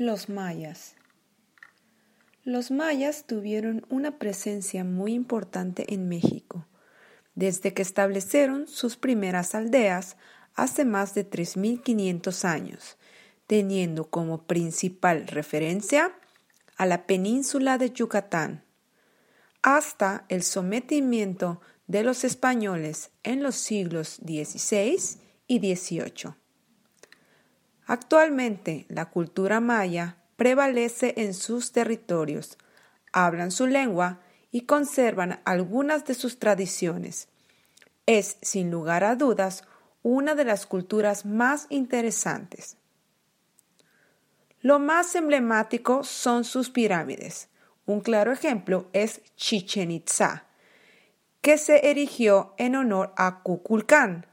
[0.00, 0.94] Los mayas.
[2.44, 6.68] Los mayas tuvieron una presencia muy importante en México,
[7.34, 10.16] desde que establecieron sus primeras aldeas
[10.54, 12.96] hace más de 3.500 años,
[13.48, 16.12] teniendo como principal referencia
[16.76, 18.62] a la península de Yucatán,
[19.62, 24.96] hasta el sometimiento de los españoles en los siglos XVI
[25.48, 26.36] y XVIII.
[27.88, 32.58] Actualmente la cultura maya prevalece en sus territorios,
[33.12, 34.20] hablan su lengua
[34.52, 37.28] y conservan algunas de sus tradiciones.
[38.04, 39.64] Es, sin lugar a dudas,
[40.02, 42.76] una de las culturas más interesantes.
[44.60, 47.48] Lo más emblemático son sus pirámides.
[47.86, 50.44] Un claro ejemplo es Chichen Itza,
[51.40, 54.26] que se erigió en honor a Kukulcán,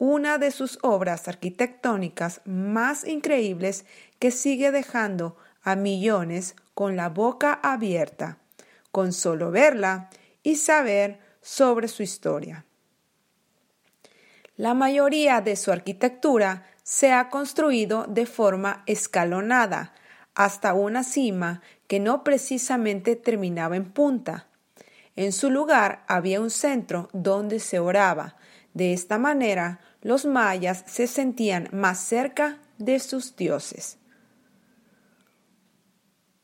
[0.00, 3.84] una de sus obras arquitectónicas más increíbles
[4.18, 8.38] que sigue dejando a millones con la boca abierta,
[8.92, 10.08] con solo verla
[10.42, 12.64] y saber sobre su historia.
[14.56, 19.92] La mayoría de su arquitectura se ha construido de forma escalonada
[20.34, 24.46] hasta una cima que no precisamente terminaba en punta.
[25.14, 28.36] En su lugar había un centro donde se oraba.
[28.74, 33.98] De esta manera, los mayas se sentían más cerca de sus dioses.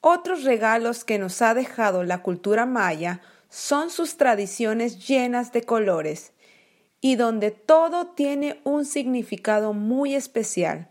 [0.00, 6.32] Otros regalos que nos ha dejado la cultura maya son sus tradiciones llenas de colores
[7.00, 10.90] y donde todo tiene un significado muy especial.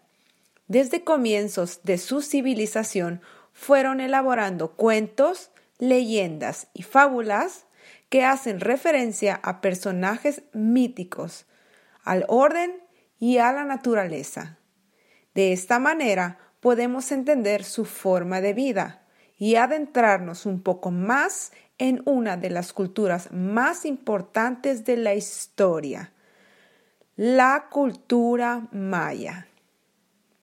[0.68, 3.22] Desde comienzos de su civilización
[3.54, 7.66] fueron elaborando cuentos, leyendas y fábulas
[8.10, 11.46] que hacen referencia a personajes míticos,
[12.04, 12.72] al orden
[13.20, 14.58] y a la naturaleza.
[15.36, 19.06] De esta manera podemos entender su forma de vida
[19.38, 26.12] y adentrarnos un poco más en una de las culturas más importantes de la historia,
[27.16, 29.49] la cultura maya.